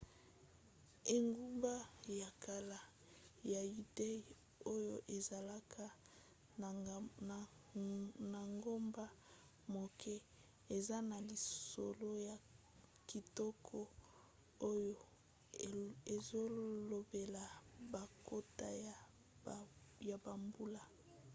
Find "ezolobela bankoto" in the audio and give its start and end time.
16.15-18.67